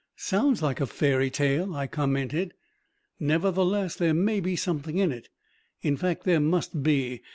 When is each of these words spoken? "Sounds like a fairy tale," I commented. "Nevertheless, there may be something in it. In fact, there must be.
"Sounds 0.15 0.63
like 0.63 0.81
a 0.81 0.87
fairy 0.87 1.29
tale," 1.29 1.75
I 1.75 1.85
commented. 1.85 2.55
"Nevertheless, 3.19 3.95
there 3.95 4.15
may 4.15 4.39
be 4.39 4.55
something 4.55 4.97
in 4.97 5.11
it. 5.11 5.29
In 5.83 5.95
fact, 5.95 6.23
there 6.23 6.39
must 6.39 6.81
be. 6.81 7.21